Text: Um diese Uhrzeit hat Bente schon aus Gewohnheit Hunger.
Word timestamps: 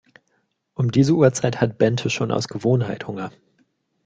Um 0.73 0.91
diese 0.91 1.13
Uhrzeit 1.13 1.61
hat 1.61 1.77
Bente 1.77 2.09
schon 2.09 2.31
aus 2.31 2.47
Gewohnheit 2.47 3.05
Hunger. 3.05 3.31